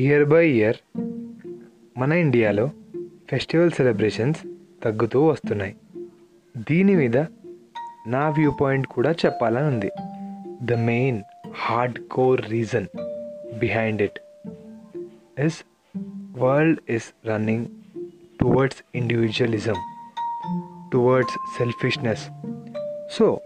Year 0.00 0.24
by 0.24 0.48
year 0.48 0.76
మన 1.98 2.12
ఇండియాలో 2.12 2.70
festival 3.30 3.70
celebrations 3.70 4.38
తగ్గుతూ 4.84 5.26
వస్తున్నాయి. 5.26 5.76
దీని 6.70 6.94
మీద 6.94 7.16
నా 8.06 8.28
వ్యూ 8.28 8.50
పాయింట్ 8.60 8.86
కూడా 8.86 9.12
చెప్పాలని 9.12 9.66
ఉంది. 9.66 9.90
The 10.62 10.72
main 10.72 11.22
hard 11.54 11.98
core 12.08 12.50
reason 12.50 12.86
behind 13.58 14.02
it 14.02 14.18
is 15.40 15.58
world 16.38 16.78
is 16.88 17.28
running 17.28 17.66
towards 18.40 18.82
individualism 18.94 19.78
towards 20.92 21.36
selfishness 21.58 22.26
so 23.12 23.40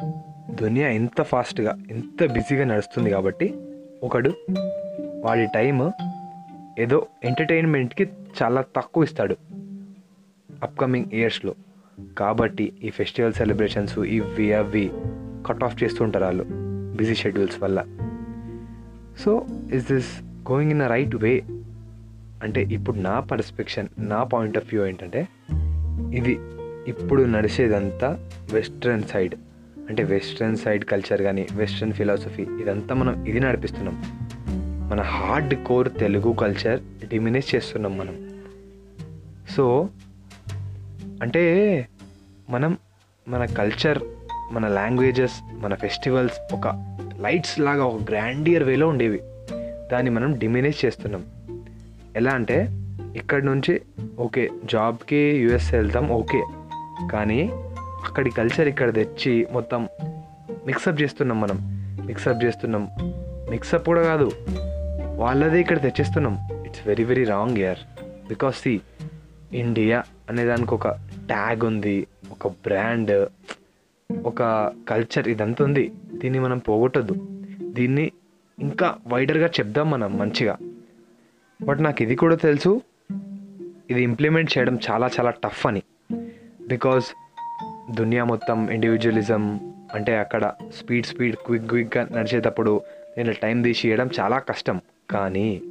దునియా 0.50 0.88
ఇంత 0.88 1.22
ఫాస్ట్గా 1.22 1.78
ఇంత 1.90 2.32
బిజీగా 2.32 2.64
నడుస్తుంది 2.64 3.10
కాబట్టి 3.10 3.54
ఒకడు 4.02 4.34
వాడి 5.24 5.46
టైం 5.46 5.92
ఏదో 6.78 7.06
ఎంటర్టైన్మెంట్కి 7.24 8.08
చాలా 8.42 8.64
తక్కువ 8.76 9.04
ఇస్తాడు. 9.04 9.36
అప్కమింగ్ 10.62 11.06
ఇయర్స్లో 11.12 11.54
కాబట్టి 12.18 12.72
ఈ 12.84 12.90
ఫెస్టివల్ 12.90 13.32
సెలబ్రేషన్స్ 13.32 13.98
ఇవి 13.98 14.52
అవి 14.52 14.90
కట్ 15.46 15.64
ఆఫ్ 15.64 15.82
చేస్తుంటారు 15.82 16.24
వాళ్ళు 16.24 16.44
బిజీ 16.96 17.14
షెడ్యూల్స్ 17.14 17.62
వల్ల. 17.62 17.84
So 19.18 19.46
is 19.72 19.92
this 19.92 20.22
going 20.50 20.72
in 20.72 20.82
a 20.82 20.86
right 20.86 21.16
way 21.16 21.42
అంటే 22.42 22.62
ఇప్పుడు 22.62 22.98
నా 22.98 23.20
పర్స్పెక్షన్ 23.20 23.88
నా 23.98 24.24
పాయింట్ 24.24 24.58
ఆఫ్ 24.58 24.74
వ్యూ 24.74 24.86
ఏంటంటే 24.86 25.28
ఇది 26.14 26.38
ఇప్పుడు 26.88 27.22
నడిచేదంతా 27.22 28.30
వెస్ట్రన్ 28.52 29.02
సైడ్ 29.02 29.34
అంటే 29.88 30.02
వెస్ట్రన్ 30.02 30.56
సైడ్ 30.56 30.84
కల్చర్ 30.84 31.22
కానీ 31.22 31.46
వెస్ట్రన్ 31.52 31.92
ఫిలాసఫీ 31.92 32.42
ఇదంతా 32.42 32.94
మనం 32.94 33.26
ఇది 33.26 33.40
నడిపిస్తున్నాం. 33.40 34.23
మన 34.94 35.02
hard 35.02 35.64
core 35.64 35.94
Telugu 35.98 36.32
culture 36.32 37.08
diminish 37.08 37.54
చేస్తున్నాం 37.54 37.98
మనం. 37.98 38.42
సో 39.56 39.88
అంటే 41.22 41.86
మనం 42.50 42.78
మన 43.28 43.44
కల్చర్ 43.44 43.98
మన 44.52 44.68
లాంగ్వేజెస్ 44.68 45.32
మన 45.54 45.74
ఫెస్టివల్స్ 45.74 46.54
ఒక 46.54 46.68
లైట్స్ 47.20 47.60
లాగా 47.60 47.84
ఒక 47.84 48.00
గ్రాండియర్ 48.10 48.62
వేలో 48.62 48.88
ఉండేవి. 48.88 49.20
దాన్ని 49.92 50.10
మనం 50.10 50.38
డిమినేజ్ 50.38 50.84
చేస్తున్నాం. 50.84 51.24
ఎలా 52.16 52.32
అంటే 52.32 52.68
ఇక్కడ 53.16 53.42
నుంచి 53.42 53.80
ఓకే 54.18 54.50
జాబ్కి 54.64 55.16
యుఎస్ 55.16 55.74
వెళ్తాం 55.74 56.08
ఓకే. 56.08 56.44
కానీ 57.12 57.50
అక్కడి 58.04 58.30
కల్చర్ 58.30 58.68
ఇక్కడ 58.68 58.94
తెచ్చి 58.94 59.46
మొత్తం 59.52 59.88
మిక్సప్ 60.66 61.02
చేస్తున్నాం 61.02 61.40
మనం. 61.40 61.56
మిక్సప్ 62.06 62.44
చేస్తున్నాం. 62.44 62.88
మిక్సప్ 63.50 63.86
కూడా 63.86 64.02
కాదు. 64.02 64.30
వాళ్ళదే 65.16 65.60
ఇక్కడ 65.60 65.82
తెచ్చేస్తున్నాం. 65.82 66.64
It's 66.66 66.86
very 66.86 67.04
very 67.04 67.24
wrong 67.24 67.58
year 67.58 67.78
because 68.28 68.60
see 68.60 68.80
India 69.52 70.02
అనే 70.30 70.44
దానికి 70.44 70.74
ఒక 70.74 70.88
ట్యాగ్ 71.26 71.64
ఉంది 71.64 72.06
ఒక 72.30 72.48
బ్రాండ్ 72.48 73.28
ఒక 74.24 74.42
కల్చర్ 74.88 75.28
ఇదంతా 75.28 75.64
ఉంది. 75.64 75.92
దీన్ని 76.14 76.38
మనం 76.38 76.58
పోగొట్టద్దు. 76.58 77.14
దీన్ని 77.62 78.12
ఇంకా 78.58 78.96
వైడర్గా 79.06 79.46
చెప్దాం 79.46 79.90
మనం 79.90 80.18
మంచిగా. 80.18 80.56
బట్ 81.62 81.82
నాకు 81.82 82.02
ఇది 82.02 82.16
కూడా 82.16 82.34
తెలుసు 82.34 82.82
ఇది 83.90 84.02
ఇంప్లిమెంట్ 84.02 84.58
చేయడం 84.58 84.78
చాలా 84.90 85.10
చాలా 85.20 85.30
టఫ్ 85.30 85.66
అని. 85.66 85.82
బికాజ్ 86.68 87.04
దునియా 87.94 88.24
మొత్తం 88.24 88.70
ఇండివిజువలిజం 88.70 89.74
అంటే 89.94 90.16
అక్కడ 90.16 90.52
స్పీడ్ 90.78 91.06
స్పీడ్ 91.06 91.36
క్విక్ 91.36 91.66
క్విక్గా 91.66 92.08
నడిచేటప్పుడు 92.12 92.80
నేను 93.16 93.32
టైం 93.32 93.62
తీసి 93.62 93.88
ఇవ్వడం 93.88 94.10
చాలా 94.20 94.38
కష్టం. 94.38 94.80
కానీ 95.14 95.62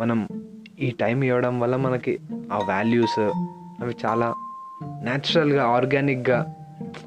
మనం 0.00 0.28
ఈ 0.80 0.90
టైం 0.90 1.22
ఇవ్వడం 1.22 1.60
వల్ల 1.60 1.76
మనకి 1.76 2.18
ఆ 2.52 2.58
వాల్యూస్ 2.68 3.18
అవి 3.82 3.94
చాలా 4.06 4.34
న్యాచురల్గా 4.84 5.64
ఆర్గానిక్గా 5.64 6.54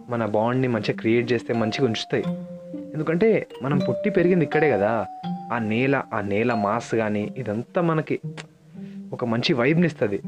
మన 0.09 0.25
బాండ్ని 0.25 0.68
మంచిగా 0.68 0.97
క్రియేట్ 0.97 1.34
చేస్తే 1.34 1.53
మంచిగా 1.53 1.85
ఉంచుతాయి. 1.85 2.24
ఎందుకంటే 2.94 3.47
మనం 3.63 3.78
పుట్టి 3.78 4.09
పెరిగింది 4.09 4.46
ఇక్కడే 4.46 4.72
కదా. 4.72 5.06
ఆ 5.53 5.57
నేల 5.57 6.01
ఆ 6.13 6.22
నేల 6.22 6.53
మాస్ 6.53 6.96
కానీ 6.96 7.34
ఇదంతా 7.38 7.81
మనకి 7.81 8.19
ఒక 9.13 9.25
మంచి 9.25 9.53
వైబ్ని 9.53 9.88
ఇస్తుంది. 9.88 10.22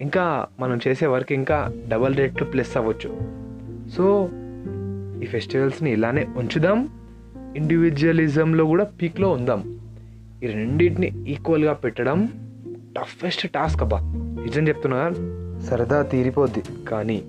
ఇంకా 0.00 0.46
మనం 0.60 0.80
చేసే 0.88 1.06
వర్క్ 1.06 1.32
ఇంకా 1.32 1.72
డబల్ 1.88 2.16
రేట్లు 2.16 2.46
ప్లస్ 2.46 2.76
అవ్వచ్చు. 2.76 3.18
సో 3.90 4.30
ఈ 5.22 5.26
ఫెస్టివల్స్ని 5.26 5.92
ఇలానే 5.92 6.26
ఉంచుదాం. 6.36 6.88
ఇండివిజువలిజంలో 7.56 8.64
కూడా 8.64 8.84
పీక్లో 8.84 9.30
ఉందాం. 9.30 9.77
ఈ 10.44 10.46
రెండింటిని 10.46 11.30
ఈక్వల్గా 11.30 11.72
పెట్టడం 11.72 12.28
టఫెస్ట్ 12.96 13.52
టాస్క్ 13.52 13.82
అబ్బా. 13.82 13.98
నిజం 14.44 14.68
చెప్తున్నా? 14.68 15.10
సరదా 15.60 16.02
తీరిపోద్ది. 16.02 16.62
కానీ 16.88 17.22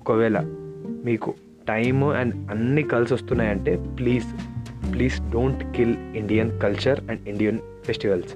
ఒకవేళ 0.00 0.38
మీకు 1.04 1.34
టైమ్ 1.68 2.04
అండ్ 2.04 2.50
అన్నీ 2.50 2.82
కలిసి 2.82 3.14
వస్తున్నాయంటే 3.14 3.76
please 3.98 4.24
please 4.94 5.30
don't 5.30 5.76
kill 5.76 5.96
Indian 6.16 6.60
culture 6.60 7.00
and 7.00 7.28
Indian 7.28 7.58
festivals 7.84 8.34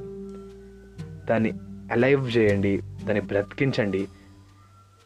దాన్ని 1.26 1.52
అలైవ్ 1.92 2.36
చేయండి 2.36 2.78
దాన్ని 2.78 3.20
బ్రతికించండి. 3.20 4.06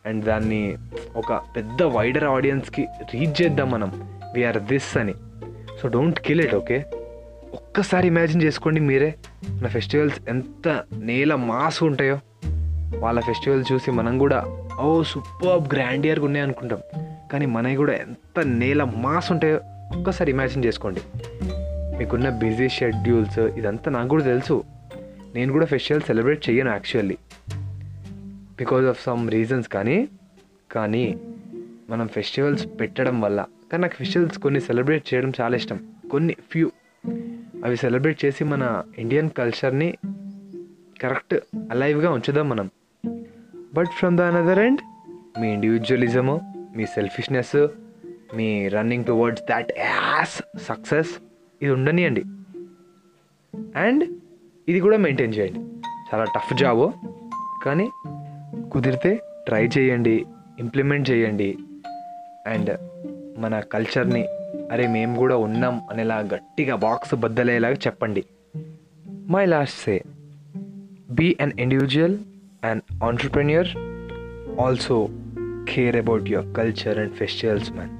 అండ్ 0.07 0.25
దాన్ని 0.25 0.77
ఒక 1.17 1.33
పెద్ద 1.57 1.83
వైడర్ 1.83 2.25
ఆడియన్స్కి 2.25 2.87
రీచ్ 3.15 3.43
చేద్దాం 3.43 3.71
మనం. 3.71 4.09
వీఆర్ 4.35 4.59
దిస్ 4.59 4.97
అని. 4.97 5.15
So 5.83 5.89
don't 5.89 6.21
kill 6.21 6.41
it 6.41 6.55
okay 6.55 6.85
ఒక్కసారి 7.57 8.07
ఇమాజిన్ 8.07 8.43
చేసుకోండి 8.43 8.81
మీరే. 8.81 9.15
మన 9.51 9.67
ఫెస్టివల్స్ 9.67 10.21
ఎంత 10.29 10.85
నేల 10.99 11.35
మాస్ 11.35 11.83
ఉంటాయో. 11.83 12.19
వాళ్ళ 12.99 13.21
ఫెస్టివల్ 13.21 13.65
చూసి 13.73 13.91
మనం 13.91 14.19
కూడా 14.19 14.45
ఓ 14.81 15.03
సూపర్ 15.03 15.75
గ్రాండియర్గా 15.75 16.25
ఉన్నాయి 16.25 16.43
అనుకుంటాం. 16.43 16.79
కానీ 17.33 17.47
మనవి 17.47 17.77
కూడా 17.77 17.93
ఎంత 17.93 18.41
నేల 18.41 18.85
మాస్ 18.85 19.33
ఉంటాయో 19.33 19.61
ఒక్కసారి 19.99 20.31
ఇమాజిన్ 20.31 20.65
చేసుకోండి. 20.65 21.01
మీకున్న 21.99 22.29
బిజీ 22.29 22.69
షెడ్యూల్స్ 22.69 23.39
ఇదంతా 23.39 23.91
నాకు 23.91 24.09
కూడా 24.09 24.25
తెలుసు. 24.25 24.65
నేను 25.35 25.53
కూడా 25.53 25.67
ఫెస్టివల్ 25.67 26.03
సెలబ్రేట్ 26.03 26.51
చేయను 26.51 26.71
actually 26.71 27.17
because 28.59 28.87
of 28.87 29.05
some 29.05 29.31
reasons 29.31 29.69
కానీ 29.69 30.09
కానీ 30.73 31.19
మనం 31.91 32.09
ఫెస్టివల్స్ 32.09 32.67
పెట్టడం 32.81 33.21
వల్ల. 33.21 33.45
కానీ 33.73 33.83
నాకు 33.83 33.95
ఫెస్టివల్స్ 33.95 34.39
కొన్ని 34.39 34.61
సెలబ్రేట్ 34.61 35.15
చేయడం 35.15 35.33
చాలా 35.41 35.57
ఇష్టం. 35.57 35.81
కొన్ని 36.11 36.37
ఫ్యూ 36.51 36.71
అవి 37.65 37.77
సెలబ్రేట్ 37.77 38.25
చేసి 38.25 38.45
మన 38.45 38.83
ఇండియన్ 38.99 39.31
కల్చర్ని 39.31 39.97
కరెక్ట్ 41.03 41.35
అలైవ్గా 41.71 42.11
ఉంచుదాం 42.11 42.49
మనం. 42.49 42.71
But 43.75 43.87
from 43.87 44.19
the 44.19 44.21
another 44.21 44.59
end 44.59 44.81
me 45.41 45.53
individualism 45.53 46.41
మీ 46.77 46.87
selfishness 46.87 47.67
me 48.37 48.69
running 48.69 49.05
towards 49.05 49.43
that 49.51 49.73
as 49.79 50.43
success 50.63 51.11
ఇది 51.63 51.73
ఉండనియండి. 51.73 52.25
అండ్ 53.77 54.05
ఇది 54.69 54.81
కూడా 54.81 54.97
మెయింటైన్ 54.97 55.35
చేయండి. 55.35 55.59
చాలా 56.15 56.25
టఫ్ 56.25 56.55
జాబ్ 56.55 56.93
కానీ 57.65 57.91
కుదిరితే 58.73 59.21
ట్రై 59.47 59.69
చేయండి 59.79 60.27
ఇంప్లిమెంట్ 60.59 61.11
చేయండి. 61.11 61.59
అండ్ 62.47 62.79
మన 63.41 63.61
కల్చర్ని 63.61 64.27
అరే 64.73 64.87
మేము 64.87 65.17
కూడా 65.17 65.37
ఉన్నాం 65.37 65.81
అనేలా 65.91 66.19
గట్టిగా 66.19 66.77
బాక్స్ 66.77 67.15
బద్దలయ్యేలాగా 67.15 67.75
చెప్పండి. 67.75 68.25
My 69.31 69.47
last 69.47 69.83
say 69.83 70.03
be 71.11 71.37
an 71.41 71.53
individual 71.61 72.19
and 72.65 73.05
entrepreneur 73.05 73.69
also 74.61 75.09
care 75.69 75.97
about 75.97 76.29
your 76.29 76.57
culture 76.57 76.99
and 76.99 77.13
festivals 77.13 77.73
man 77.73 77.91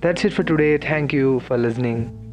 that's 0.00 0.26
it 0.26 0.34
for 0.34 0.46
today 0.46 0.78
thank 0.78 1.14
you 1.14 1.38
for 1.38 1.60
listening 1.60 2.23